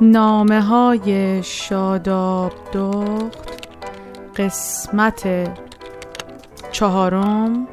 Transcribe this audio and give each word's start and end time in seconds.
نامه 0.00 0.60
های 0.60 1.42
شاداب 1.42 2.52
دخت 2.72 3.70
قسمت 4.36 5.48
چهارم 6.72 7.68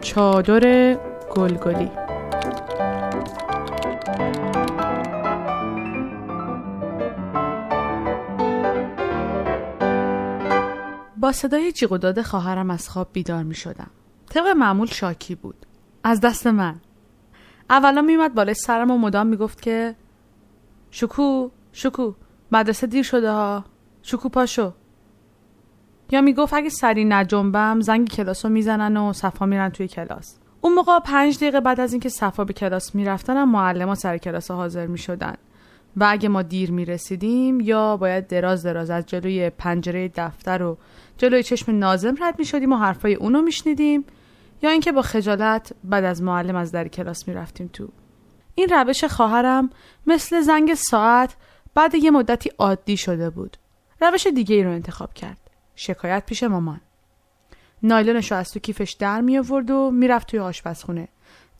چادر 0.00 0.96
گلگلی. 1.34 2.01
با 11.22 11.32
صدای 11.32 11.72
جیغ 11.72 11.92
و 11.92 11.98
داد 11.98 12.22
خواهرم 12.22 12.70
از 12.70 12.88
خواب 12.88 13.08
بیدار 13.12 13.42
می 13.42 13.54
شدم 13.54 13.90
طبق 14.30 14.46
معمول 14.46 14.86
شاکی 14.86 15.34
بود. 15.34 15.66
از 16.04 16.20
دست 16.20 16.46
من. 16.46 16.80
اولا 17.70 18.02
میومد 18.02 18.34
بالای 18.34 18.54
سرم 18.54 18.90
و 18.90 18.98
مدام 18.98 19.26
می‌گفت 19.26 19.62
که 19.62 19.94
شکو 20.90 21.50
شکو 21.72 22.12
مدرسه 22.52 22.86
دیر 22.86 23.02
شده 23.02 23.30
ها. 23.30 23.64
شکو 24.02 24.28
پاشو. 24.28 24.72
یا 26.10 26.20
می‌گفت 26.20 26.54
اگه 26.54 26.68
سری 26.68 27.04
نجنبم 27.04 27.80
زنگ 27.80 28.08
کلاس 28.08 28.44
رو 28.44 28.50
می‌زنن 28.50 28.96
و 28.96 29.12
صفا 29.12 29.46
میرن 29.46 29.68
توی 29.68 29.88
کلاس. 29.88 30.38
اون 30.60 30.74
موقع 30.74 30.98
پنج 30.98 31.36
دقیقه 31.36 31.60
بعد 31.60 31.80
از 31.80 31.92
اینکه 31.92 32.08
صفا 32.08 32.44
به 32.44 32.52
کلاس 32.52 32.94
می‌رفتن 32.94 33.36
هم 33.36 33.50
معلم 33.50 33.94
سر 33.94 34.18
کلاس 34.18 34.50
حاضر 34.50 34.86
می‌شدن. 34.86 35.34
و 35.96 36.06
اگه 36.08 36.28
ما 36.28 36.42
دیر 36.42 36.70
می‌رسیدیم 36.70 37.60
یا 37.60 37.96
باید 37.96 38.26
دراز 38.26 38.62
دراز 38.62 38.90
از 38.90 39.06
جلوی 39.06 39.50
پنجره 39.50 40.08
دفتر 40.08 40.62
و 40.62 40.78
جلوی 41.18 41.42
چشم 41.42 41.78
نازم 41.78 42.14
رد 42.20 42.38
می‌شدیم 42.38 42.72
و 42.72 42.76
حرفای 42.76 43.14
اونو 43.14 43.42
میشنیدیم 43.42 44.04
یا 44.62 44.70
اینکه 44.70 44.92
با 44.92 45.02
خجالت 45.02 45.72
بعد 45.84 46.04
از 46.04 46.22
معلم 46.22 46.56
از 46.56 46.72
در 46.72 46.88
کلاس 46.88 47.28
می‌رفتیم 47.28 47.70
تو 47.72 47.88
این 48.54 48.68
روش 48.68 49.04
خواهرم 49.04 49.70
مثل 50.06 50.40
زنگ 50.40 50.74
ساعت 50.74 51.36
بعد 51.74 51.94
یه 51.94 52.10
مدتی 52.10 52.50
عادی 52.58 52.96
شده 52.96 53.30
بود. 53.30 53.56
روش 54.00 54.26
دیگه 54.26 54.56
ای 54.56 54.64
رو 54.64 54.70
انتخاب 54.70 55.14
کرد. 55.14 55.38
شکایت 55.76 56.26
پیش 56.26 56.42
مامان. 56.42 56.80
نایلونش 57.82 58.32
رو 58.32 58.38
از 58.38 58.52
تو 58.52 58.60
کیفش 58.60 58.92
در 58.92 59.20
می 59.20 59.38
آورد 59.38 59.70
و 59.70 59.90
می‌رفت 59.90 60.28
توی 60.28 60.40
آشپزخونه 60.40 61.08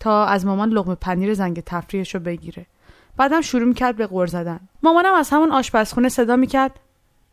تا 0.01 0.25
از 0.25 0.47
مامان 0.47 0.69
لغم 0.69 0.95
پنیر 0.95 1.35
زنگ 1.35 1.63
تفریحش 1.67 2.15
رو 2.15 2.21
بگیره. 2.21 2.67
بعدم 3.17 3.41
شروع 3.41 3.65
می‌کرد 3.65 3.97
به 3.97 4.07
غور 4.07 4.27
زدن. 4.27 4.61
مامانم 4.83 5.15
از 5.15 5.31
همون 5.31 5.53
آشپزخونه 5.53 6.09
صدا 6.09 6.37
می‌کرد. 6.37 6.81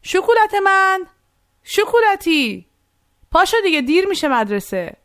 شکولت 0.02 0.54
من! 0.64 1.06
شکولتی 1.64 2.68
پاشو 3.32 3.58
دیگه 3.64 3.82
دیر 3.82 4.08
میشه 4.08 4.28
مدرسه. 4.28 4.98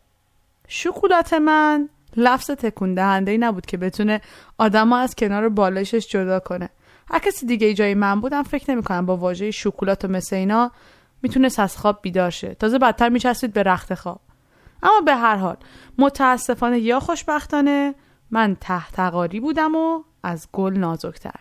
شکولت 0.69 1.33
من! 1.33 1.89
لفظ 2.17 2.50
تکون 2.50 2.95
دهنده 2.95 3.30
ای 3.30 3.39
نبود 3.39 3.67
که 3.67 3.77
بتونه 3.77 4.20
آدم 4.58 4.92
از 4.92 5.14
کنار 5.14 5.48
بالشش 5.48 6.08
جدا 6.08 6.41
کنه. 6.41 6.69
هر 7.11 7.19
کسی 7.19 7.47
دیگه 7.47 7.75
جای 7.75 7.95
من 7.95 8.20
بودم 8.20 8.42
فکر 8.42 8.70
نمی‌کنم 8.70 9.06
با 9.06 9.17
واژه 9.17 9.50
شکلات 9.50 10.05
و 10.05 10.08
مثل 10.08 10.36
اینا 10.36 10.70
می‌تونست 11.22 11.61
از 11.61 11.77
خواب 11.77 11.98
بیدار 12.02 12.30
شه. 12.30 12.55
تازه 12.55 12.78
بدتر 12.78 13.08
میچسبید 13.08 13.52
به 13.52 13.62
رخت 13.62 13.95
خواب. 13.95 14.20
اما 14.83 15.00
به 15.00 15.14
هر 15.14 15.36
حال 15.36 15.56
متاسفانه 15.98 16.78
یا 16.78 17.00
خوشبختانه 17.00 17.95
من 18.30 18.56
تحتقاری 18.61 19.41
بودم 19.41 19.75
و 19.75 20.02
از 20.25 20.48
گل 20.53 20.72
نازکتر. 20.72 21.41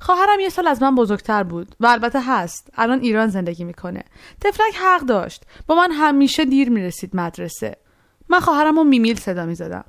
خواهرم 0.00 0.40
یه 0.40 0.48
سال 0.48 0.66
از 0.66 0.82
من 0.82 0.94
بزرگتر 0.94 1.42
بود 1.42 1.74
و 1.80 1.86
البته 1.86 2.20
هست. 2.20 2.70
الان 2.74 3.00
ایران 3.00 3.28
زندگی 3.28 3.64
می‌کنه. 3.64 4.04
تفلک 4.40 4.74
حق 4.76 5.00
داشت. 5.00 5.42
با 5.66 5.74
من 5.74 5.92
همیشه 5.92 6.44
دیر 6.44 6.70
می‌رسید 6.70 7.16
مدرسه. 7.16 7.76
من 8.28 8.40
خواهرم 8.40 8.76
رو 8.76 8.84
میمیل 8.84 9.16
صدا 9.16 9.46
می‌زدم. 9.46 9.84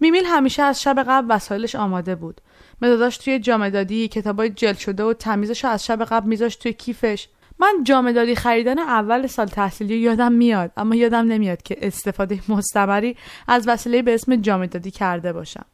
میمیل 0.00 0.24
همیشه 0.24 0.62
از 0.62 0.82
شب 0.82 1.04
قبل 1.08 1.34
وسایلش 1.34 1.74
آماده 1.74 2.14
بود. 2.14 2.40
مداداش 2.82 3.16
توی 3.16 3.38
جامدادی 3.38 4.08
کتابای 4.08 4.50
جل 4.50 4.72
شده 4.72 5.04
و 5.04 5.12
تمیزش 5.12 5.64
از 5.64 5.84
شب 5.84 6.04
قبل 6.04 6.28
میذاشت 6.28 6.62
توی 6.62 6.72
کیفش. 6.72 7.28
من 7.58 7.84
جامدادی 7.84 8.34
خریدن 8.34 8.78
اول 8.78 9.26
سال 9.26 9.46
تحصیلی 9.46 9.96
یادم 9.96 10.32
میاد 10.32 10.72
اما 10.76 10.94
یادم 10.94 11.26
نمیاد 11.26 11.62
که 11.62 11.76
استفاده 11.80 12.40
مستمری 12.48 13.16
از 13.48 13.68
وسیله 13.68 14.02
به 14.02 14.14
اسم 14.14 14.36
جامدادی 14.36 14.90
کرده 14.90 15.32
باشم. 15.32 15.64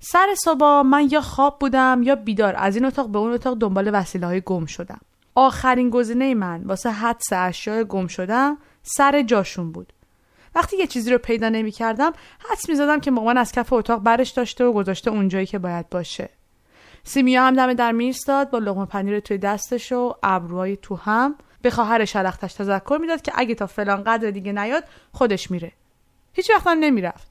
سر 0.00 0.34
صبح 0.44 0.82
من 0.82 1.08
یا 1.10 1.20
خواب 1.20 1.58
بودم 1.58 2.00
یا 2.02 2.14
بیدار. 2.14 2.54
از 2.56 2.76
این 2.76 2.84
اتاق 2.84 3.08
به 3.08 3.18
اون 3.18 3.32
اتاق 3.32 3.58
دنبال 3.58 3.90
وسیله 3.92 4.26
های 4.26 4.42
گم 4.46 4.66
شدم. 4.66 5.00
آخرین 5.34 5.90
گزینه 5.90 6.34
من 6.34 6.62
واسه 6.64 6.90
حدس 6.90 7.26
اشیاء 7.32 7.82
گم 7.82 8.06
شدم 8.06 8.58
سر 8.82 9.22
جاشون 9.22 9.72
بود. 9.72 9.92
وقتی 10.54 10.76
یه 10.76 10.86
چیزی 10.86 11.10
رو 11.10 11.18
پیدا 11.18 11.48
نمی 11.48 11.70
کردم 11.70 12.12
حدس 12.50 12.68
می 12.68 12.74
زدم 12.74 13.00
که 13.00 13.10
مامان 13.10 13.38
از 13.38 13.52
کف 13.52 13.72
اتاق 13.72 14.02
برش 14.02 14.30
داشته 14.30 14.64
و 14.64 14.72
گذاشته 14.72 15.10
اونجایی 15.10 15.46
که 15.46 15.58
باید 15.58 15.88
باشه. 15.88 16.30
سیمیا 17.04 17.46
هم 17.46 17.56
دم 17.56 17.74
در 17.74 17.92
میستاد 17.92 18.50
با 18.50 18.58
لغمه 18.58 18.86
پنیر 18.86 19.20
توی 19.20 19.38
دستش 19.38 19.92
و 19.92 20.14
ابروهای 20.22 20.76
تو 20.76 20.96
هم. 20.96 21.34
به 21.62 21.70
خواهر 21.70 22.04
شلختش 22.04 22.54
تذکر 22.54 22.98
می‌داد 23.00 23.22
که 23.22 23.32
اگه 23.34 23.54
تا 23.54 23.66
فلان 23.66 24.04
قدر 24.04 24.30
دیگه 24.30 24.52
نیاد 24.52 24.84
خودش 25.12 25.50
میره. 25.50 25.72
هیچ 26.32 26.50
وقت 26.50 26.66
نمی‌رفت. 26.66 27.29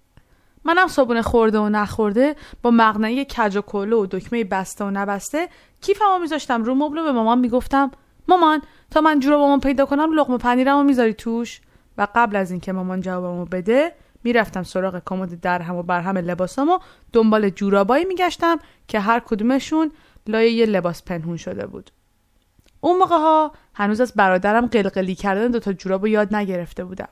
منم 0.64 0.88
صابونه 0.88 1.22
خورده 1.22 1.60
و 1.60 1.70
نخورده 1.70 2.36
با 2.62 2.72
مغنعه 2.72 3.26
کج 3.26 3.58
و 3.58 3.62
کلو 3.62 4.04
و 4.04 4.06
دکمه 4.06 4.44
بسته 4.44 4.86
و 4.86 4.90
نبسته 4.90 5.50
کیفمو 5.82 6.20
میذاشتم 6.22 6.64
رو 6.64 6.76
مبل 6.76 6.98
و 6.98 7.04
به 7.04 7.12
مامان 7.12 7.40
می‌گفتم 7.40 7.92
مامان 8.28 8.62
تا 8.92 9.02
من 9.02 9.20
جورابمو 9.20 9.58
پیدا 9.58 9.86
کنم 9.86 10.14
لقمه 10.14 10.38
پنیرمو 10.38 10.84
می‌ذاری 10.84 11.14
توش؟ 11.14 11.62
و 11.98 12.08
قبل 12.16 12.36
از 12.36 12.52
اینکه 12.52 12.72
مامان 12.72 13.02
جوابمو 13.02 13.46
بده 13.46 13.92
می‌رفتم 14.24 14.64
سراغ 14.64 15.02
کمد 15.06 15.42
درهم 15.42 15.76
و 15.76 15.84
برهم 15.84 16.18
لباسامو 16.18 16.80
دنبال 17.14 17.50
جورابایی 17.50 18.06
میگشتم 18.06 18.60
که 18.88 19.00
هر 19.00 19.20
کدومشون 19.20 19.92
لایه 20.28 20.52
یه 20.52 20.66
لباس 20.66 21.04
پنهون 21.04 21.38
شده 21.38 21.68
بود. 21.68 21.92
اون 22.82 22.98
موقع 22.98 23.16
ها 23.16 23.52
هنوز 23.74 24.02
از 24.02 24.14
برادرم 24.16 24.66
قلقلی 24.66 25.16
کردن 25.16 25.52
دوتا 25.52 25.74
جوراب 25.74 26.08
یاد 26.08 26.36
نگرفته 26.36 26.84
بودم. 26.84 27.10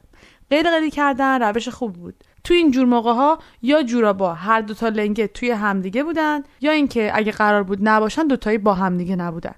قلقلی 0.50 0.92
کردن 0.92 1.42
روش 1.42 1.70
خوب 1.70 1.94
بود. 1.94 2.24
تو 2.48 2.54
این 2.54 2.72
جور 2.72 2.86
موقع 2.86 3.14
ها 3.14 3.40
یا 3.62 3.84
جورابا 3.84 4.34
هر 4.34 4.62
دوتا 4.62 4.90
لنگه 4.90 5.28
توی 5.28 5.52
همدیگه 5.52 6.04
بودن 6.04 6.42
یا 6.62 6.72
اینکه 6.72 7.12
اگه 7.14 7.32
قرار 7.32 7.64
بود 7.64 7.80
نباشن 7.82 8.28
دوتایی 8.28 8.58
با 8.58 8.74
همدیگه 8.74 9.16
نبودن. 9.16 9.56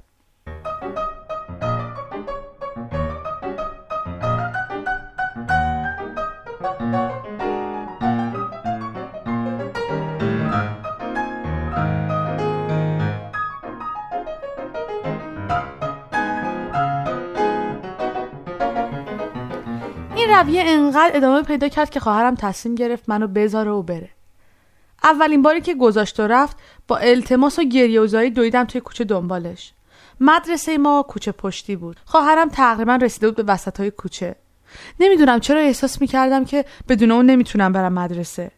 رویه 20.44 20.64
انقدر 20.66 21.12
ادامه 21.14 21.44
پیدا 21.44 21.68
کرد 21.68 21.90
که 21.90 22.00
خواهرم 22.00 22.36
تصمیم 22.36 22.76
گرفت 22.76 23.10
منو 23.10 23.28
بذاره 23.28 23.72
و 23.72 23.82
بره. 23.82 24.10
اولین 25.04 25.42
باری 25.42 25.62
که 25.62 25.76
گذاشت 25.76 26.20
و 26.20 26.28
رفت 26.28 26.58
با 26.88 26.98
التماس 26.98 27.60
و 27.60 27.64
گریه 27.64 28.02
و 28.02 28.08
زاری 28.08 28.30
دویدم 28.30 28.64
توی 28.64 28.82
کوچه 28.82 29.04
دنبالش. 29.04 29.74
مدرسه 30.20 30.78
ما 30.78 31.04
کوچه 31.04 31.32
پشتی 31.32 31.76
بود. 31.76 31.98
خواهرم 32.06 32.50
تقریبا 32.50 32.96
رسیده 32.96 33.28
بود 33.28 33.46
به 33.46 33.54
وسط 33.54 33.80
های 33.80 33.92
کوچه. 33.92 34.36
نمی‌دونم 35.00 35.40
چرا 35.40 35.60
احساس 35.60 36.02
می‌کردم 36.02 36.46
که 36.46 36.66
بدون 36.90 37.12
اون 37.12 37.26
نمی‌تونم 37.26 37.72
برم 37.72 37.94
مدرسه. 37.94 38.52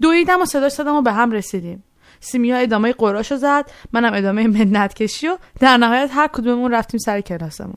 دویدم 0.00 0.42
و 0.42 0.44
صداش 0.44 0.72
زدم 0.72 0.94
و 0.94 1.02
به 1.02 1.12
هم 1.12 1.30
رسیدیم. 1.30 1.84
سیمیا 2.20 2.56
ادامه 2.56 2.92
قراشو 2.92 3.36
زد 3.36 3.70
منم 3.92 4.14
ادامه 4.14 4.46
منت 4.46 4.94
کشی 4.94 5.28
و 5.28 5.38
در 5.60 5.76
نهایت 5.76 6.10
هر 6.12 6.26
کدوممون 6.26 6.74
رفتیم 6.74 6.98
سر 6.98 7.20
کلاسمون. 7.20 7.76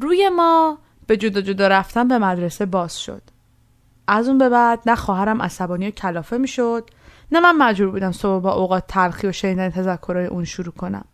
روی 0.00 0.28
ما 0.28 0.78
به 1.12 1.16
جدا 1.16 1.40
جدا 1.40 1.68
رفتن 1.68 2.08
به 2.08 2.18
مدرسه 2.18 2.66
باز 2.66 3.00
شد. 3.00 3.22
از 4.08 4.28
اون 4.28 4.38
به 4.38 4.48
بعد 4.48 4.80
نه 4.86 4.94
خواهرم 4.94 5.42
عصبانی 5.42 5.88
و 5.88 5.90
کلافه 5.90 6.38
می‌شد 6.38 6.90
نه 7.32 7.40
من 7.40 7.56
مجبور 7.56 7.90
بودم 7.90 8.12
صبح 8.12 8.42
با 8.42 8.52
اوقات 8.52 8.84
تلخی 8.88 9.26
و 9.26 9.32
شنیدن 9.32 9.70
تذکرهای 9.70 10.26
اون 10.26 10.44
شروع 10.44 10.74
کنم. 10.74 11.04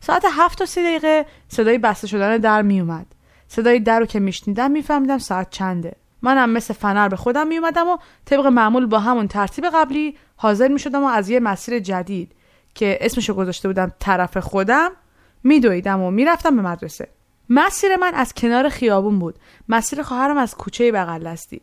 ساعت 0.00 0.24
هفت 0.32 0.62
و 0.62 0.66
سی 0.66 0.82
دقیقه 0.82 1.26
صدای 1.48 1.78
بسته 1.78 2.06
شدن 2.06 2.36
در 2.36 2.62
میومد 2.62 3.06
صدای 3.48 3.80
در 3.80 4.00
رو 4.00 4.06
که 4.06 4.20
میشنیدم 4.20 4.70
میفهمیدم 4.70 5.18
ساعت 5.18 5.50
چنده. 5.50 5.96
منم 6.22 6.50
مثل 6.50 6.74
فنر 6.74 7.08
به 7.08 7.16
خودم 7.16 7.46
میومدم 7.46 7.88
و 7.88 7.96
طبق 8.24 8.46
معمول 8.46 8.86
با 8.86 8.98
همون 8.98 9.28
ترتیب 9.28 9.64
قبلی 9.74 10.16
حاضر 10.36 10.68
می‌شدم 10.68 11.04
و 11.04 11.06
از 11.06 11.28
یه 11.28 11.40
مسیر 11.40 11.78
جدید 11.78 12.32
که 12.74 12.98
اسمشو 13.00 13.34
گذاشته 13.34 13.68
بودم 13.68 13.92
طرف 13.98 14.36
خودم 14.36 14.90
میدویدم 15.44 16.00
و 16.00 16.10
می‌رفتم 16.10 16.56
به 16.56 16.62
مدرسه. 16.62 17.08
مسیر 17.50 17.96
من 17.96 18.14
از 18.14 18.34
کنار 18.34 18.68
خیابون 18.68 19.18
بود. 19.18 19.38
مسیر 19.68 20.02
خواهرم 20.02 20.38
از 20.38 20.54
کوچه 20.54 20.92
بغل 20.92 21.24
دستی. 21.24 21.60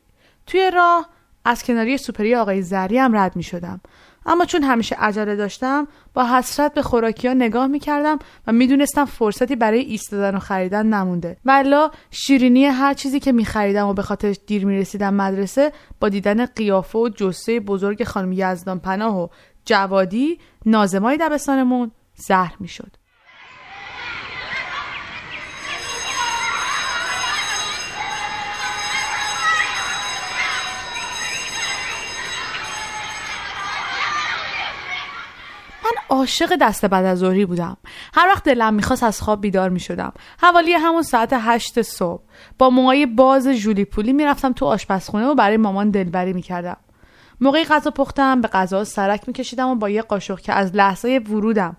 توی 0.47 0.71
راه 0.73 1.09
از 1.45 1.63
کناری 1.63 1.97
سوپری 1.97 2.35
آقای 2.35 2.61
زری 2.61 2.97
هم 2.97 3.15
رد 3.15 3.35
می 3.35 3.43
شدم 3.43 3.81
اما 4.25 4.45
چون 4.45 4.63
همیشه 4.63 4.95
عجله 4.95 5.35
داشتم 5.35 5.87
با 6.13 6.25
حسرت 6.25 6.73
به 6.73 6.81
خوراکی 6.81 7.27
ها 7.27 7.33
نگاه 7.33 7.67
می‌کردم 7.67 8.19
و 8.47 8.51
می‌دونستم 8.51 9.05
فرصتی 9.05 9.55
برای 9.55 9.79
ایستادن 9.79 10.35
و 10.35 10.39
خریدن 10.39 10.85
نمونده. 10.85 11.37
و 11.45 11.89
شیرینی 12.11 12.65
هر 12.65 12.93
چیزی 12.93 13.19
که 13.19 13.31
میخریدم 13.31 13.87
و 13.87 13.93
به 13.93 14.01
خاطرش 14.01 14.39
دیر 14.47 14.65
می‌رسیدم 14.65 15.13
مدرسه 15.13 15.71
با 15.99 16.09
دیدن 16.09 16.45
قیافه 16.45 16.99
و 16.99 17.09
جسه 17.09 17.59
بزرگ 17.59 18.03
خانم 18.03 18.31
یزدان 18.31 18.79
پناه 18.79 19.23
و 19.23 19.27
جوادی 19.65 20.39
نازمای 20.65 21.17
دبستانمون 21.17 21.91
زهر 22.15 22.55
می‌شد. 22.59 22.97
عاشق 36.13 36.55
دست 36.61 36.85
بعد 36.85 37.05
از 37.05 37.17
ظهری 37.17 37.45
بودم. 37.45 37.77
هر 38.13 38.27
وقت 38.27 38.43
دلم 38.43 38.73
می‌خواست 38.73 39.03
از 39.03 39.21
خواب 39.21 39.41
بیدار 39.41 39.69
می‌شدم. 39.69 40.13
حوالی 40.41 40.73
همون 40.73 41.01
ساعت 41.01 41.29
هشت 41.33 41.81
صبح. 41.81 42.21
با 42.57 42.69
موهای 42.69 43.05
باز 43.05 43.47
جولی 43.47 43.85
پولی 43.85 44.13
می‌رفتم 44.13 44.53
تو 44.53 44.65
آشپزخونه 44.65 45.25
و 45.25 45.35
برای 45.35 45.57
مامان 45.57 45.89
دلبری 45.89 46.33
می‌کردم. 46.33 46.77
موقعی 47.41 47.63
غذا 47.63 47.91
پختم 47.91 48.41
به 48.41 48.47
غذا 48.47 48.83
سرک 48.83 49.23
میکشیدم 49.27 49.69
و 49.69 49.75
با 49.75 49.89
یه 49.89 50.01
قاشق 50.01 50.39
که 50.39 50.53
از 50.53 50.75
لحظه 50.75 51.21
ورودم 51.29 51.75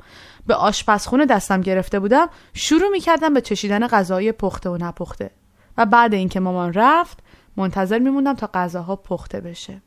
به 0.47 0.55
آشپزخونه 0.55 1.27
دستم 1.27 1.61
گرفته 1.61 2.01
بودم 2.01 2.29
شروع 2.53 2.89
می‌کردم 2.89 3.35
به 3.35 3.41
چشیدن 3.41 3.87
غذای 3.87 4.33
پخته 4.33 4.71
و 4.71 4.77
نپخته. 4.77 5.31
و 5.79 5.87
بعد 5.87 6.15
اینکه 6.15 6.41
مامان 6.41 6.73
رفت 6.73 7.19
منتظر 7.57 7.99
میموندم 7.99 8.35
تا 8.35 8.51
غذاها 8.55 8.97
پخته 8.97 9.41
بشه. 9.41 9.83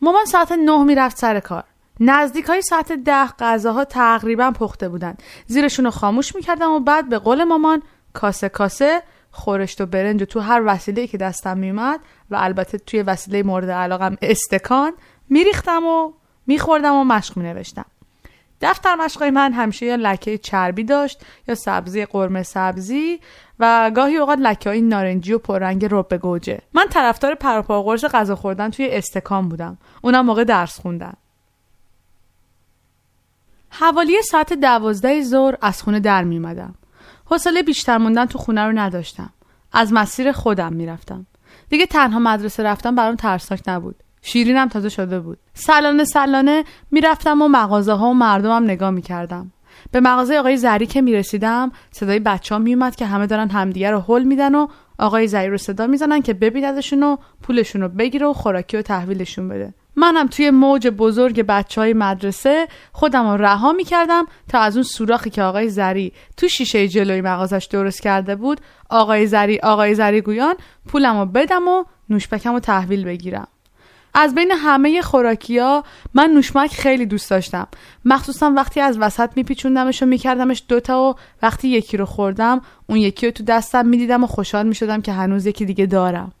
مامان 0.00 0.24
ساعت 0.24 0.52
نه 0.52 0.84
می‌رفت 0.84 1.18
سر 1.18 1.40
کار. 1.40 1.64
نزدیک 2.00 2.44
های 2.44 2.62
ساعت 2.62 2.92
ده 2.92 3.26
غذاها 3.26 3.84
تقریبا 3.84 4.50
پخته 4.50 4.88
بودند. 4.88 5.22
زیرشون 5.46 5.84
رو 5.84 5.90
خاموش 5.90 6.34
می‌کردم 6.34 6.70
و 6.70 6.80
بعد 6.80 7.08
به 7.08 7.18
قول 7.18 7.44
مامان 7.44 7.82
کاسه 8.12 8.48
کاسه 8.48 9.02
خورشت 9.30 9.80
و 9.80 9.86
برنج 9.86 10.22
و 10.22 10.24
تو 10.24 10.40
هر 10.40 10.62
وسیله 10.66 11.06
که 11.06 11.18
دستم 11.18 11.58
میومد 11.58 12.00
و 12.30 12.36
البته 12.36 12.78
توی 12.78 13.02
وسیله 13.02 13.42
مورد 13.42 13.70
علاقم 13.70 14.16
استکان 14.22 14.92
میریختم 15.28 15.86
و 15.86 16.12
میخوردم 16.46 16.94
و 16.94 17.04
مشق 17.04 17.38
مینوشتم. 17.38 17.84
دفتر 18.60 18.94
مشقای 18.94 19.30
من 19.30 19.52
همیشه 19.52 19.86
یا 19.86 19.94
لکه 19.94 20.38
چربی 20.38 20.84
داشت 20.84 21.24
یا 21.48 21.54
سبزی 21.54 22.04
قرمه 22.04 22.42
سبزی 22.42 23.20
و 23.58 23.90
گاهی 23.94 24.16
اوقات 24.16 24.38
لکه 24.38 24.70
های 24.70 24.80
نارنجی 24.80 25.32
و 25.32 25.38
پررنگ 25.38 25.88
رب 25.90 26.16
گوجه. 26.16 26.58
من 26.74 26.86
طرفدار 26.90 27.34
پروپا 27.34 27.96
غذا 28.12 28.36
خوردن 28.36 28.70
توی 28.70 28.88
استکان 28.90 29.48
بودم. 29.48 29.78
اونم 30.02 30.26
موقع 30.26 30.44
درس 30.44 30.80
خوندن. 30.80 31.12
حوالی 33.70 34.22
ساعت 34.22 34.52
دوازده 34.52 35.22
ظهر 35.22 35.54
از 35.62 35.82
خونه 35.82 36.00
در 36.00 36.24
میمدم. 36.24 36.74
حوصله 37.24 37.62
بیشتر 37.62 37.98
موندن 37.98 38.26
تو 38.26 38.38
خونه 38.38 38.64
رو 38.64 38.72
نداشتم. 38.78 39.30
از 39.72 39.92
مسیر 39.92 40.32
خودم 40.32 40.72
می‌رفتم. 40.72 41.26
دیگه 41.68 41.86
تنها 41.86 42.18
مدرسه 42.18 42.62
رفتم 42.62 42.94
برام 42.94 43.14
ترسناک 43.16 43.62
نبود. 43.66 43.96
شیرینم 44.22 44.68
تازه 44.68 44.88
شده 44.88 45.20
بود. 45.20 45.38
سلانه 45.54 46.04
سلانه 46.04 46.64
می‌رفتم 46.90 47.42
و 47.42 47.48
مغازه 47.48 47.92
ها 47.92 48.08
و 48.08 48.14
مردمم 48.14 48.64
نگاه 48.64 48.90
می‌کردم. 48.90 49.52
به 49.90 50.00
مغازه 50.00 50.38
آقای 50.38 50.56
زری 50.56 50.86
که 50.86 51.02
می‌رسیدم 51.02 51.72
صدای 51.90 52.18
بچه 52.18 52.54
ها 52.54 52.58
میومد 52.58 52.96
که 52.96 53.06
همه 53.06 53.26
دارن 53.26 53.50
همدیگه 53.50 53.90
رو 53.90 54.00
حل 54.00 54.22
میدن 54.22 54.54
و 54.54 54.66
آقای 54.98 55.26
زری 55.26 55.48
رو 55.48 55.58
صدا 55.58 55.86
می‌زنن 55.86 56.22
که 56.22 56.34
ببیندشون 56.34 57.02
و 57.02 57.16
پولشون 57.42 57.82
رو 57.82 57.88
بگیره 57.88 58.26
و 58.26 58.32
خوراکی 58.32 58.76
و 58.76 58.82
تحویلشون 58.82 59.48
بده 59.48 59.74
منم 59.96 60.26
توی 60.26 60.50
موج 60.50 60.88
بزرگ 60.88 61.42
بچه 61.42 61.80
های 61.80 61.92
مدرسه 61.92 62.68
خودم 62.92 63.26
رها 63.26 63.72
می 63.72 63.84
کردم 63.84 64.26
تا 64.48 64.58
از 64.58 64.76
اون 64.76 64.82
سوراخی 64.82 65.30
که 65.30 65.42
آقای 65.42 65.68
زری 65.68 66.12
تو 66.36 66.48
شیشه 66.48 66.88
جلوی 66.88 67.20
مغازش 67.20 67.68
درست 67.70 68.02
کرده 68.02 68.36
بود 68.36 68.60
آقای 68.90 69.26
زری 69.26 69.58
آقای 69.58 69.94
زری 69.94 70.20
گویان 70.20 70.54
پولم 70.88 71.18
رو 71.18 71.26
بدم 71.26 71.68
و 71.68 71.84
نوشپکم 72.10 72.52
رو 72.52 72.60
تحویل 72.60 73.04
بگیرم. 73.04 73.48
از 74.18 74.34
بین 74.34 74.50
همه 74.50 75.02
خوراکیا 75.02 75.84
من 76.14 76.30
نوشمک 76.30 76.70
خیلی 76.70 77.06
دوست 77.06 77.30
داشتم. 77.30 77.68
مخصوصا 78.04 78.52
وقتی 78.56 78.80
از 78.80 78.98
وسط 79.00 79.30
میپیچوندمش 79.36 80.02
و 80.02 80.06
میکردمش 80.06 80.62
دوتا 80.68 81.02
و 81.02 81.14
وقتی 81.42 81.68
یکی 81.68 81.96
رو 81.96 82.04
خوردم 82.04 82.60
اون 82.86 82.98
یکی 82.98 83.26
رو 83.26 83.32
تو 83.32 83.44
دستم 83.44 83.86
می‌دیدم 83.86 84.24
و 84.24 84.26
خوشحال 84.26 84.66
می‌شدم 84.66 85.02
که 85.02 85.12
هنوز 85.12 85.46
یکی 85.46 85.64
دیگه 85.64 85.86
دارم. 85.86 86.32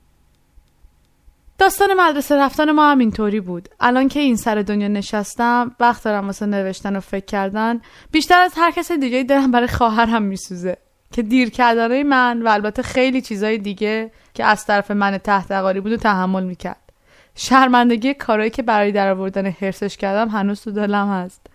داستان 1.58 1.94
مدرسه 1.94 2.36
رفتن 2.36 2.70
ما 2.70 2.90
هم 2.90 2.98
اینطوری 2.98 3.40
بود. 3.40 3.68
الان 3.80 4.08
که 4.08 4.20
این 4.20 4.36
سر 4.36 4.54
دنیا 4.62 4.88
نشستم 4.88 5.76
وقت 5.80 6.04
دارم 6.04 6.26
واسه 6.26 6.46
نوشتن 6.46 6.96
و 6.96 7.00
فکر 7.00 7.24
کردن. 7.24 7.80
بیشتر 8.12 8.40
از 8.40 8.52
هر 8.56 8.70
کس 8.70 8.92
دیگه 8.92 9.22
دلم 9.22 9.50
برای 9.50 9.68
خواهرم 9.68 10.22
میسوزه 10.22 10.76
که 11.12 11.22
دیر 11.22 11.50
کردنهای 11.50 12.02
من 12.02 12.42
و 12.42 12.48
البته 12.48 12.82
خیلی 12.82 13.20
چیزای 13.20 13.58
دیگه 13.58 14.10
که 14.34 14.44
از 14.44 14.66
طرف 14.66 14.90
من 14.90 15.18
تحت 15.18 15.52
بود 15.52 15.92
و 15.92 15.96
تحمل 15.96 16.44
می‌کرد. 16.44 16.92
شرمندگی 17.34 18.14
کارهایی 18.14 18.50
که 18.50 18.62
برای 18.62 18.92
درآوردن 18.92 19.46
حرسش 19.46 19.96
کردم 19.96 20.28
هنوز 20.28 20.60
تو 20.60 20.70
دلم 20.70 21.08
هست. 21.08 21.46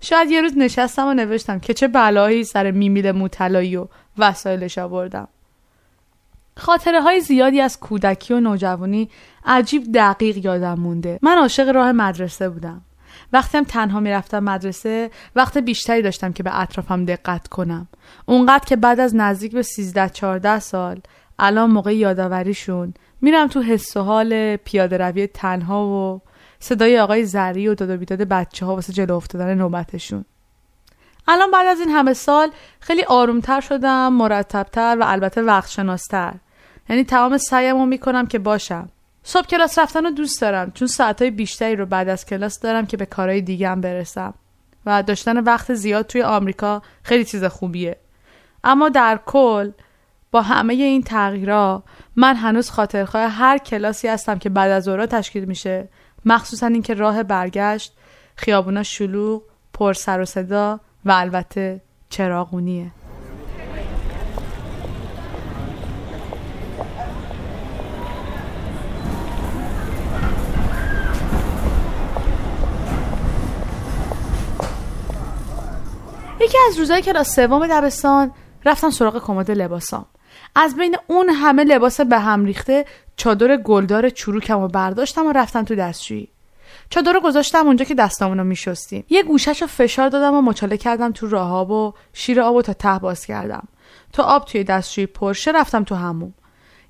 شاید 0.00 0.30
یه 0.30 0.40
روز 0.40 0.58
نشستم 0.58 1.06
و 1.06 1.14
نوشتم 1.14 1.58
که 1.58 1.74
چه 1.74 1.88
بلایی 1.88 2.44
سر 2.44 2.70
میمیل 2.70 3.12
موتلایی 3.12 3.76
و 3.76 3.86
وسایلش 4.18 4.78
آوردم. 4.78 5.28
خاطره 6.58 7.00
های 7.00 7.20
زیادی 7.20 7.60
از 7.60 7.80
کودکی 7.80 8.34
و 8.34 8.40
نوجوانی 8.40 9.10
عجیب 9.44 9.92
دقیق 9.94 10.36
یادم 10.44 10.74
مونده. 10.74 11.18
من 11.22 11.38
عاشق 11.38 11.68
راه 11.68 11.92
مدرسه 11.92 12.48
بودم. 12.48 12.82
وقتی 13.32 13.58
هم 13.58 13.64
تنها 13.64 14.00
می‌رفتم 14.00 14.44
مدرسه 14.44 15.10
وقت 15.36 15.58
بیشتری 15.58 16.02
داشتم 16.02 16.32
که 16.32 16.42
به 16.42 16.60
اطرافم 16.60 17.04
دقت 17.04 17.48
کنم. 17.48 17.88
اونقدر 18.26 18.64
که 18.64 18.76
بعد 18.76 19.00
از 19.00 19.16
نزدیک 19.16 19.52
به 19.52 19.62
13 19.62 20.08
14 20.08 20.58
سال 20.58 21.00
الان 21.38 21.70
موقع 21.70 21.96
یادآوریشون 21.96 22.94
میرم 23.20 23.46
تو 23.46 23.62
حس 23.62 23.96
و 23.96 24.00
حال 24.00 24.56
پیاده 24.56 24.98
روی 24.98 25.26
تنها 25.26 25.86
و 25.86 26.20
صدای 26.60 27.00
آقای 27.00 27.24
زری 27.24 27.68
و 27.68 27.74
داد 27.74 27.90
و 27.90 27.96
بیداد 27.96 28.22
بچه 28.22 28.66
ها 28.66 28.74
واسه 28.74 28.92
جلو 28.92 29.14
افتادن 29.14 29.54
نوبتشون. 29.54 30.24
الان 31.28 31.50
بعد 31.50 31.66
از 31.66 31.80
این 31.80 31.88
همه 31.88 32.12
سال 32.12 32.50
خیلی 32.80 33.04
آرومتر 33.04 33.60
شدم 33.60 34.12
مرتبتر 34.12 34.96
و 35.00 35.04
البته 35.06 35.42
وقت 35.42 35.70
شناستر 35.70 36.34
یعنی 36.88 37.04
تمام 37.04 37.38
سعیمو 37.38 37.86
می‌کنم 37.86 38.26
که 38.26 38.38
باشم. 38.38 38.88
صبح 39.22 39.46
کلاس 39.46 39.78
رفتن 39.78 40.04
رو 40.04 40.10
دوست 40.10 40.40
دارم 40.40 40.70
چون 40.70 40.88
ساعتهای 40.88 41.30
بیشتری 41.30 41.76
رو 41.76 41.86
بعد 41.86 42.08
از 42.08 42.26
کلاس 42.26 42.60
دارم 42.60 42.86
که 42.86 42.96
به 42.96 43.06
کارهای 43.06 43.40
دیگم 43.40 43.80
برسم. 43.80 44.34
و 44.86 45.02
داشتن 45.02 45.40
وقت 45.40 45.74
زیاد 45.74 46.06
توی 46.06 46.22
آمریکا 46.22 46.82
خیلی 47.02 47.24
چیز 47.24 47.44
خوبیه. 47.44 47.96
اما 48.64 48.88
در 48.88 49.20
کل 49.26 49.70
با 50.30 50.42
همه 50.42 50.74
این 50.74 51.02
تغییرها 51.02 51.82
من 52.16 52.36
هنوز 52.36 52.70
خاطرخواه 52.70 53.30
هر 53.30 53.58
کلاسی 53.58 54.08
هستم 54.08 54.38
که 54.38 54.48
بعد 54.48 54.70
از 54.70 54.88
اورا 54.88 55.06
تشکیل 55.06 55.44
میشه. 55.44 55.88
مخصوصا 56.24 56.66
اینکه 56.66 56.94
راه 56.94 57.22
برگشت 57.22 57.92
خیابونا 58.36 58.82
شلوغ 58.82 59.42
پر 59.74 59.92
سر 59.92 60.20
و 60.20 60.24
صدا 60.24 60.80
و 61.04 61.10
البته 61.10 61.80
چراغونیه. 62.08 62.90
یکی 76.48 76.58
از 76.68 76.78
روزهای 76.78 77.02
کلاس 77.02 77.34
سوم 77.34 77.66
دبستان 77.66 78.32
رفتم 78.64 78.90
سراغ 78.90 79.24
کمد 79.24 79.50
لباسام. 79.50 80.06
از 80.54 80.76
بین 80.76 80.96
اون 81.06 81.28
همه 81.28 81.64
لباس 81.64 82.00
به 82.00 82.18
هم 82.18 82.44
ریخته 82.44 82.84
چادر 83.16 83.56
گلدار 83.56 84.08
چروکم 84.08 84.68
برداشتم 84.68 85.26
و 85.26 85.32
رفتم 85.32 85.64
تو 85.64 85.74
دستشویی. 85.74 86.28
چادر 86.90 87.12
رو 87.12 87.20
گذاشتم 87.20 87.66
اونجا 87.66 87.84
که 87.84 87.94
دستامونو 87.94 88.44
میشستیم. 88.44 89.04
یه 89.08 89.22
گوشش 89.22 89.62
رو 89.62 89.68
فشار 89.68 90.08
دادم 90.08 90.34
و 90.34 90.42
مچاله 90.42 90.76
کردم 90.76 91.12
تو 91.12 91.28
راه 91.28 91.72
و 91.72 91.92
شیر 92.12 92.40
آب 92.40 92.56
و 92.56 92.62
تا 92.62 92.72
ته 92.72 92.98
باز 92.98 93.26
کردم. 93.26 93.68
تا 94.12 94.22
آب 94.22 94.44
توی 94.44 94.64
دستشویی 94.64 95.06
پرشه 95.06 95.50
رفتم 95.50 95.84
تو 95.84 95.94
هموم. 95.94 96.34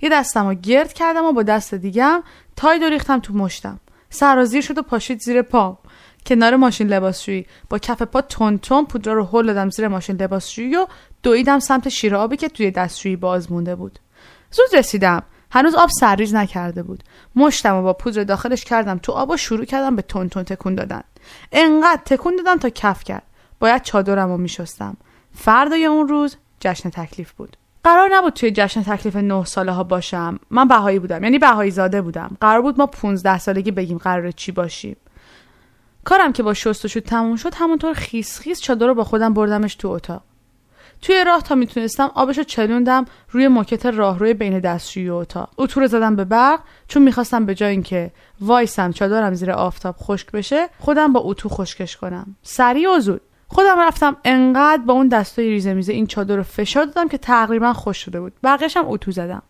یه 0.01 0.09
دستم 0.09 0.47
رو 0.47 0.55
گرد 0.55 0.93
کردم 0.93 1.25
و 1.25 1.33
با 1.33 1.43
دست 1.43 1.75
دیگم 1.75 2.23
تای 2.57 2.91
ریختم 2.91 3.19
تو 3.19 3.35
مشتم. 3.35 3.81
سرازیر 4.11 4.61
شد 4.61 4.79
و 4.79 4.83
پاشید 4.83 5.21
زیر 5.21 5.43
پام. 5.43 5.79
کنار 6.27 6.57
ماشین 6.57 6.89
لباسشویی. 6.89 7.47
با 7.71 7.79
کف 7.79 8.03
پا 8.03 8.21
تون 8.21 8.59
تون 8.59 8.87
پودر 8.87 9.13
رو 9.13 9.25
هل 9.25 9.47
دادم 9.47 9.71
زیر 9.71 9.89
ماشین 9.89 10.17
لباسشویی 10.17 10.77
و 10.77 10.87
دویدم 11.23 11.59
سمت 11.59 11.89
شیر 11.89 12.17
آبی 12.17 12.37
که 12.37 12.49
توی 12.49 12.71
دستشویی 12.71 13.17
باز 13.17 13.53
مونده 13.53 13.75
بود. 13.75 13.99
زود 14.51 14.79
رسیدم. 14.79 15.23
هنوز 15.51 15.75
آب 15.75 15.91
سرریز 16.01 16.35
نکرده 16.35 16.83
بود. 16.83 17.05
مشتم 17.37 17.77
و 17.77 17.83
با 17.83 17.93
پودر 17.93 18.25
داخلش 18.25 18.65
کردم 18.65 18.99
تو 18.99 19.13
آب 19.13 19.31
و 19.31 19.37
شروع 19.37 19.65
کردم 19.65 19.97
به 19.97 20.03
تون 20.03 20.29
تون 20.29 20.43
تکون 20.43 20.75
دادن. 20.75 21.03
انقدر 21.53 22.03
تکون 22.05 22.37
دادم 22.37 22.59
تا 22.59 22.71
کف 22.71 23.05
کرد. 23.05 23.23
باید 23.61 23.83
چادرم 23.83 24.29
رو 24.29 24.37
میشستم. 24.37 24.97
فردای 25.35 25.85
اون 25.85 26.09
روز 26.09 26.37
جشن 26.61 26.91
تکلیف 26.91 27.33
بود. 27.33 27.57
قرار 27.85 28.09
نبود 28.13 28.33
توی 28.33 28.51
جشن 28.51 28.83
تکلیف 28.83 29.17
نه 29.17 29.45
ساله 29.45 29.73
ها 29.73 29.83
باشم. 29.83 30.39
من 30.51 30.69
بهایی 30.69 30.99
بودم. 30.99 31.25
یعنی 31.25 31.39
بهایی 31.39 31.71
زاده 31.71 32.03
بودم. 32.03 32.37
قرار 32.41 32.63
بود 32.63 32.79
ما 32.79 32.87
15 32.87 33.39
سالگی 33.39 33.71
بگیم 33.71 33.99
قرار 33.99 34.31
چی 34.31 34.53
باشیم. 34.53 34.97
کارم 36.09 36.33
که 36.33 36.43
با 36.43 36.55
شستشو 36.55 37.01
تموم 37.01 37.37
شد 37.37 37.55
همونطور 37.55 37.95
خیس 37.95 38.41
خیس 38.41 38.61
چادر 38.61 38.87
رو 38.87 38.95
با 38.95 39.05
خودم 39.05 39.35
بردمش 39.35 39.75
تو 39.75 39.89
اتاق. 39.89 40.23
توی 41.03 41.25
راه 41.27 41.43
تا 41.43 41.55
می‌تونستم 41.55 42.11
آبشو 42.15 42.43
چلوندم 42.43 43.05
روی 43.31 43.49
موکت 43.49 43.87
راهروی 43.87 44.35
بین 44.35 44.59
دستشویی 44.59 45.09
و 45.09 45.15
اتاق. 45.15 45.51
اتو 45.59 45.81
رو 45.81 45.87
زدم 45.87 46.17
به 46.17 46.25
برق 46.25 46.61
چون 46.89 47.03
می‌خواستم 47.03 47.47
به 47.47 47.55
جای 47.55 47.71
اینکه 47.71 48.11
وایسم 48.41 48.93
چادرم 48.93 49.35
زیر 49.35 49.51
آفتاب 49.51 49.97
خشک 49.99 50.31
بشه 50.31 50.69
خودم 50.79 51.13
با 51.13 51.21
اتو 51.21 51.49
خشکش 51.49 51.97
کنم. 51.97 52.37
سریع 52.43 52.97
و 52.97 53.01
زود. 53.01 53.21
خودم 53.49 53.79
رفتم 53.79 54.17
انقدر 54.25 54.83
با 54.83 54.93
اون 54.93 55.09
دستای 55.09 55.51
ریزه 55.51 55.75
میزه 55.75 55.93
این 55.93 56.07
چادر 56.07 56.37
رو 56.37 56.43
فشار 56.43 56.85
دادم 56.85 57.09
که 57.09 57.19
تقریبا 57.19 57.73
خوش 57.73 57.97
شده 57.97 58.21
بود. 58.21 58.33
بقیهشم 58.45 58.85
اتو 58.87 59.11
زدم. 59.11 59.43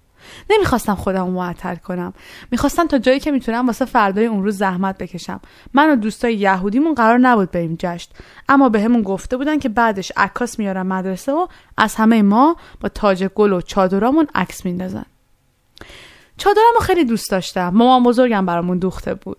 نمی‌خواستم 0.50 0.94
خودم 0.94 1.28
معطل 1.28 1.74
کنم. 1.74 2.12
می‌خواستم 2.50 2.86
تا 2.86 2.98
جایی 2.98 3.20
که 3.20 3.30
می‌تونم 3.30 3.66
واسه 3.66 3.84
فردای 3.84 4.26
اون 4.26 4.44
روز 4.44 4.58
زحمت 4.58 4.98
بکشم. 4.98 5.40
من 5.74 5.90
و 5.90 5.96
دوستای 5.96 6.34
یهودیمون 6.34 6.94
قرار 6.94 7.18
نبود 7.18 7.50
بریم 7.50 7.76
جشن. 7.78 8.10
اما 8.48 8.68
بهمون 8.68 9.02
به 9.02 9.08
گفته 9.08 9.36
بودن 9.36 9.58
که 9.58 9.68
بعدش 9.68 10.12
عکاس 10.16 10.58
میارن 10.58 10.82
مدرسه 10.82 11.32
و 11.32 11.46
از 11.76 11.94
همه 11.94 12.22
ما 12.22 12.56
با 12.80 12.88
تاج 12.88 13.24
گل 13.24 13.52
و 13.52 13.60
چادرامون 13.60 14.26
عکس 14.34 14.64
میندازن. 14.64 15.04
چادرم 16.36 16.74
رو 16.74 16.80
خیلی 16.80 17.04
دوست 17.04 17.30
داشتم. 17.30 17.68
مامان 17.68 18.02
بزرگم 18.02 18.46
برامون 18.46 18.78
دوخته 18.78 19.14
بود. 19.14 19.38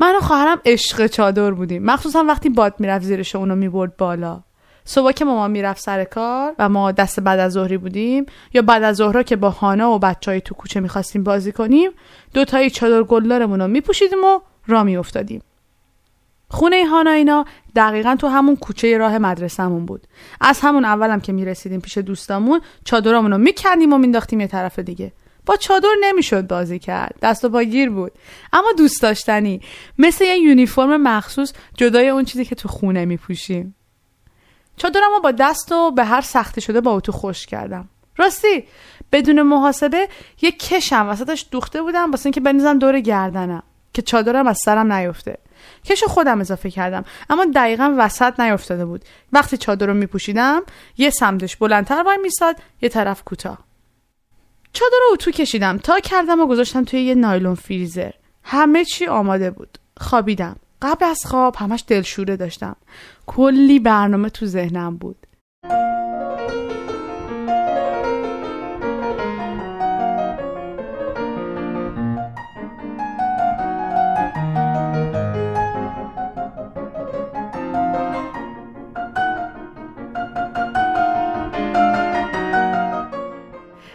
من 0.00 0.16
و 0.16 0.20
خواهرم 0.20 0.60
عشق 0.64 1.06
چادر 1.06 1.50
بودیم. 1.50 1.84
مخصوصا 1.84 2.24
وقتی 2.24 2.48
باد 2.48 2.74
می‌رفت 2.78 3.04
زیرش 3.04 3.36
اونو 3.36 3.54
می‌برد 3.56 3.96
بالا. 3.96 4.40
صبح 4.84 5.12
که 5.12 5.24
مامان 5.24 5.50
می‌رفت 5.50 5.82
سر 5.82 6.04
کار 6.04 6.54
و 6.58 6.68
ما 6.68 6.92
دست 6.92 7.20
بعد 7.20 7.38
از 7.38 7.52
ظهری 7.52 7.78
بودیم 7.78 8.26
یا 8.54 8.62
بعد 8.62 8.82
از 8.82 8.96
ظهرها 8.96 9.22
که 9.22 9.36
با 9.36 9.50
هانا 9.50 9.90
و 9.90 9.98
بچهای 9.98 10.40
تو 10.40 10.54
کوچه 10.54 10.80
می‌خواستیم 10.80 11.24
بازی 11.24 11.52
کنیم 11.52 11.90
دو 12.34 12.44
تایی 12.44 12.70
چادر 12.70 13.02
گلدارمون 13.02 13.60
رو 13.60 13.68
میپوشیدیم 13.68 14.24
و 14.24 14.40
را 14.66 14.84
میافتادیم. 14.84 15.42
خونه 16.48 16.86
هانا 16.86 17.10
اینا 17.10 17.44
دقیقا 17.76 18.16
تو 18.18 18.26
همون 18.26 18.56
کوچه 18.56 18.98
راه 18.98 19.18
مدرسهمون 19.18 19.86
بود. 19.86 20.06
از 20.40 20.60
همون 20.60 20.84
اولم 20.84 21.20
که 21.20 21.32
می‌رسیدیم 21.32 21.80
پیش 21.80 21.98
دوستامون 21.98 22.60
چادرامون 22.84 23.30
رو 23.30 23.38
می‌کردیم 23.38 23.92
و 23.92 23.98
مینداختیم 23.98 24.40
یه 24.40 24.46
طرف 24.46 24.78
دیگه. 24.78 25.12
با 25.46 25.56
چادر 25.56 25.88
نمی‌شد 26.00 26.46
بازی 26.46 26.78
کرد. 26.78 27.14
دست 27.22 27.44
و 27.44 27.48
پا 27.48 27.62
گیر 27.62 27.90
بود. 27.90 28.12
اما 28.52 28.72
دوست 28.78 29.02
داشتنی 29.02 29.60
مثل 29.98 30.24
یه 30.24 30.38
یونیفرم 30.38 31.02
مخصوص 31.02 31.52
جدای 31.74 32.08
اون 32.08 32.24
چیزی 32.24 32.44
که 32.44 32.54
تو 32.54 32.68
خونه 32.68 33.04
میپوشیم. 33.04 33.74
چادرم 34.80 35.22
با 35.22 35.30
دست 35.30 35.72
و 35.72 35.90
به 35.90 36.04
هر 36.04 36.20
سختی 36.20 36.60
شده 36.60 36.80
با 36.80 36.92
اتو 36.92 37.12
خوش 37.12 37.46
کردم. 37.46 37.88
راستی 38.16 38.64
بدون 39.12 39.42
محاسبه 39.42 40.08
یه 40.42 40.52
کشم 40.52 41.08
وسطش 41.08 41.46
دوخته 41.50 41.82
بودم 41.82 42.10
واسه 42.10 42.26
اینکه 42.26 42.40
بنیزم 42.40 42.78
دور 42.78 43.00
گردنم 43.00 43.62
که 43.92 44.02
چادرم 44.02 44.46
از 44.46 44.58
سرم 44.64 44.92
نیفته. 44.92 45.38
کش 45.84 46.04
خودم 46.04 46.40
اضافه 46.40 46.70
کردم 46.70 47.04
اما 47.30 47.46
دقیقا 47.54 47.94
وسط 47.98 48.40
نیفتاده 48.40 48.84
بود. 48.84 49.04
وقتی 49.32 49.56
چادر 49.56 49.86
رو 49.86 49.94
میپوشیدم 49.94 50.62
یه 50.98 51.10
سمتش 51.10 51.56
بلندتر 51.56 52.02
وای 52.02 52.16
میساد 52.16 52.56
یه 52.82 52.88
طرف 52.88 53.24
کوتاه. 53.24 53.58
چادر 54.72 54.96
رو 55.06 55.12
اتو 55.12 55.30
کشیدم 55.30 55.78
تا 55.78 56.00
کردم 56.00 56.40
و 56.40 56.46
گذاشتم 56.46 56.84
توی 56.84 57.00
یه 57.02 57.14
نایلون 57.14 57.54
فریزر. 57.54 58.10
همه 58.44 58.84
چی 58.84 59.06
آماده 59.06 59.50
بود. 59.50 59.78
خوابیدم. 60.00 60.56
قبل 60.82 61.04
از 61.04 61.26
خواب 61.26 61.56
همش 61.56 61.84
دلشوره 61.86 62.36
داشتم. 62.36 62.76
کلی 63.26 63.78
برنامه 63.78 64.30
تو 64.30 64.46
ذهنم 64.46 64.96
بود. 64.96 65.26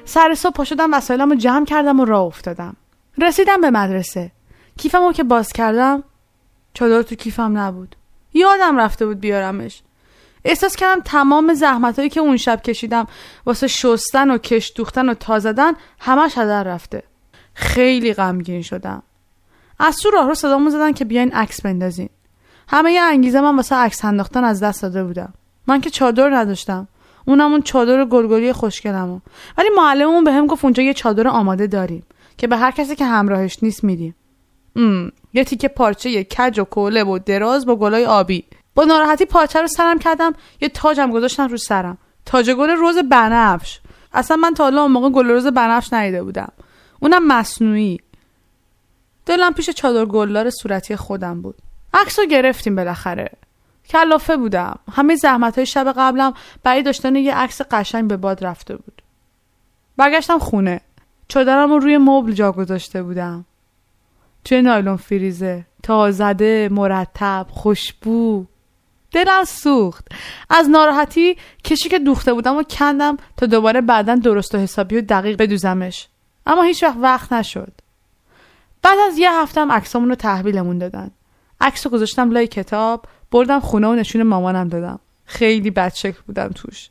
سر 0.06 0.34
صبح 0.36 0.54
پا 0.54 0.64
شدم 0.64 0.94
وسایلم 0.94 1.30
رو 1.30 1.36
جمع 1.36 1.66
کردم 1.66 2.00
و 2.00 2.06
راه 2.06 2.24
افتادم. 2.24 2.76
رسیدم 3.18 3.62
به 3.62 3.70
مدرسه. 3.70 4.32
کیفم 4.78 5.04
رو 5.06 5.14
که 5.14 5.24
باز 5.24 5.54
کردم 5.54 6.04
چادر 6.76 7.02
تو 7.02 7.16
کیفم 7.16 7.58
نبود. 7.58 7.96
یادم 8.34 8.78
رفته 8.78 9.06
بود 9.06 9.20
بیارمش. 9.20 9.82
احساس 10.46 10.76
کردم 10.76 11.02
تمام 11.02 11.54
زحمت 11.54 12.00
هایی 12.00 12.10
که 12.10 12.20
اون 12.20 12.38
شب 12.38 12.62
کشیدم 12.62 13.08
واسه 13.46 13.68
شستن 13.68 14.32
و 14.32 14.38
کش 14.38 14.74
دوختن 14.76 15.10
و 15.10 15.14
تازدن 15.14 15.74
همش 16.00 16.38
هدر 16.38 16.64
رفته. 16.64 17.04
خیلی 17.54 18.14
غمگین 18.14 18.62
شدم. 18.62 19.04
از 19.80 19.98
تو 19.98 20.10
راه 20.10 20.28
رو 20.28 20.34
صدامون 20.34 20.70
زدن 20.70 20.92
که 20.92 21.06
بیاین 21.06 21.32
عکس 21.32 21.62
بندازین. 21.62 22.10
همه 22.68 22.92
یه 22.92 23.02
انگیزه 23.02 23.42
من 23.42 23.56
واسه 23.56 23.76
عکس 23.76 24.06
انداختن 24.06 24.44
از 24.44 24.64
دست 24.64 24.82
داده 24.82 25.04
بودم. 25.04 25.34
من 25.68 25.82
که 25.82 25.90
چادر 25.90 26.30
نداشتم. 26.36 26.88
اونم 27.26 27.52
اون 27.52 27.62
چادر 27.62 28.06
گلگلی 28.06 28.54
خوشگلمو 28.54 29.20
ولی 29.58 29.70
معلممون 29.78 30.24
به 30.24 30.32
هم 30.32 30.48
گفت 30.48 30.64
اونجا 30.66 30.84
یه 30.84 30.94
چادر 30.94 31.28
آماده 31.28 31.68
داریم 31.68 32.04
که 32.38 32.48
به 32.48 32.58
هر 32.58 32.72
کسی 32.72 32.96
که 32.96 33.06
همراهش 33.06 33.58
نیست 33.62 33.84
میدیم. 33.84 34.16
یه 35.36 35.44
تیکه 35.44 35.68
پارچه 35.68 36.24
کج 36.24 36.60
و 36.60 36.64
کوله 36.64 37.04
و 37.04 37.18
دراز 37.18 37.66
با 37.66 37.76
گلای 37.76 38.06
آبی. 38.06 38.44
با 38.76 38.84
ناراحتی 38.84 39.26
پارچه 39.26 39.62
رو 39.62 39.68
سرم 39.68 40.00
کردم 40.00 40.34
یه 40.62 40.70
تاجم 40.70 41.12
گذاشتم 41.12 41.48
رو 41.48 41.58
سرم. 41.58 41.98
تاج 42.26 42.52
گل 42.52 42.70
روز 42.70 42.98
بنفش. 42.98 43.80
اصلا 44.14 44.38
من 44.38 44.54
تا 44.54 44.64
حالا 44.64 44.82
اون 44.82 44.92
موقع 44.92 45.10
گل 45.10 45.30
روز 45.30 45.48
بنفش 45.48 45.94
ندیده 45.94 46.24
بودم. 46.24 46.52
اونم 47.00 47.28
مصنوعی. 47.28 48.00
دلم 49.26 49.54
پیش 49.54 49.70
چادر 49.70 50.06
گلدار 50.06 50.50
صورتی 50.50 50.96
خودم 50.96 51.42
بود. 51.42 51.56
عکس 51.94 52.20
رو 52.20 52.26
گرفتیم 52.26 52.76
بالاخره. 52.76 53.30
کلافه 53.90 54.38
بودم. 54.38 54.80
همه 54.92 55.16
زحمت 55.16 55.56
های 55.56 55.66
شب 55.66 55.94
قبلم 55.98 56.34
برای 56.64 56.84
داشتن 56.84 57.16
یه 57.16 57.36
عکس 57.36 57.62
قشنگ 57.62 58.08
به 58.08 58.18
باد 58.18 58.46
رفته 58.46 58.76
بود. 58.76 59.02
برگشتم 59.98 60.40
خونه. 60.40 60.82
چادرم 61.28 61.70
رو 61.70 61.80
روی 61.80 61.98
مبل 61.98 62.32
جا 62.32 62.52
گذاشته 62.52 63.04
بودم. 63.04 63.46
توی 64.46 64.62
نایلون 64.62 64.96
فریزه؟ 64.96 65.66
تازده 65.84 66.70
مرتب 66.72 67.48
خوشبو. 67.50 68.46
دلم 69.12 69.44
سوخت. 69.44 70.08
از 70.50 70.70
ناراحتی 70.70 71.38
کشی 71.64 71.90
که 71.90 72.00
دوخته 72.00 72.34
بودم 72.34 72.58
و 72.58 72.64
کندم 72.64 73.18
تا 73.38 73.46
دوباره 73.46 73.82
بعدا 73.82 74.16
درست 74.16 74.56
و 74.56 74.58
حسابی 74.58 74.98
و 74.98 75.02
دقیق 75.02 75.38
بدوزمش. 75.38 76.08
اما 76.46 76.64
هیچ 76.64 76.84
وقت 76.84 76.98
وقت 77.02 77.34
نشد. 77.34 77.72
بعد 78.82 78.98
از 79.08 79.18
یه 79.18 79.32
هفتم 79.32 79.72
عکسامون 79.72 80.10
رو 80.10 80.16
تحویلمون 80.16 80.78
دادن. 80.78 81.12
عکس 81.62 81.86
رو 81.86 81.92
گذاشتم 81.92 82.32
لای 82.32 82.48
کتاب 82.48 83.06
بردم 83.32 83.60
خونه 83.60 83.88
و 83.88 83.94
نشون 83.94 84.24
مامانم 84.24 84.70
دادم. 84.70 85.00
خیلی 85.26 85.72
بدشکل 85.72 86.22
بودم 86.28 86.48
توش. 86.48 86.90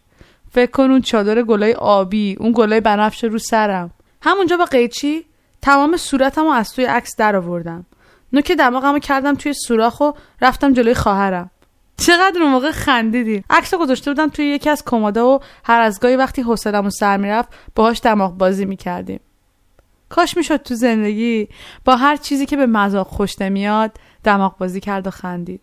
فکر 0.50 0.70
کن 0.70 0.82
اون 0.82 1.00
چادر 1.00 1.42
گلای 1.42 1.72
آبی 1.72 2.36
اون 2.40 2.52
گلای 2.56 2.80
بنفش 2.80 3.24
رو 3.24 3.38
سرم. 3.38 3.90
همونجا 4.22 4.56
با 4.56 4.64
قیچی 4.64 5.24
تمام 5.64 5.96
صورتم 5.96 6.42
رو 6.42 6.48
از 6.48 6.72
توی 6.72 6.84
عکس 6.84 7.16
در 7.16 7.36
آوردم 7.36 7.86
نوک 8.32 8.52
دماغمو 8.52 8.98
کردم 8.98 9.34
توی 9.34 9.52
سوراخ 9.52 10.00
و 10.00 10.12
رفتم 10.40 10.72
جلوی 10.72 10.94
خواهرم. 10.94 11.50
چقدر 11.96 12.42
اون 12.42 12.52
موقع 12.52 12.70
خندیدیم 12.70 13.44
عکس 13.50 13.74
گذاشته 13.74 14.10
بودم 14.10 14.28
توی 14.28 14.44
یکی 14.44 14.70
از 14.70 14.84
کمادا 14.84 15.28
و 15.28 15.40
هر 15.64 15.80
از 15.80 16.00
گاهی 16.00 16.16
وقتی 16.16 16.42
حوصله‌مون 16.42 16.90
سر 16.90 17.16
می‌رفت 17.16 17.48
باهاش 17.74 18.00
دماغ 18.02 18.32
بازی 18.32 18.64
می‌کردیم. 18.64 19.20
کاش 20.08 20.36
می‌شد 20.36 20.56
تو 20.56 20.74
زندگی 20.74 21.48
با 21.84 21.96
هر 21.96 22.16
چیزی 22.16 22.46
که 22.46 22.56
به 22.56 22.66
مذاق 22.66 23.06
خوش 23.06 23.40
نمیاد 23.40 23.96
دماغ 24.24 24.58
بازی 24.58 24.80
کرد 24.80 25.06
و 25.06 25.10
خندید. 25.10 25.60